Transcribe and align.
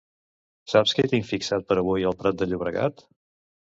Saps 0.73 0.95
què 0.99 1.05
hi 1.07 1.11
tinc 1.11 1.27
fixat 1.33 1.67
per 1.73 1.77
avui 1.83 2.09
al 2.13 2.19
Prat 2.23 2.41
de 2.43 2.49
Llobregat? 2.51 3.05